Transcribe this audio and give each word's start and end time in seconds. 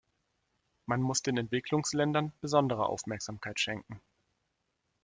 Man 0.87 0.99
muss 1.03 1.21
den 1.21 1.37
Entwicklungsländern 1.37 2.33
besondere 2.41 2.87
Aufmerksamkeit 2.87 3.59
schenken. 3.59 4.01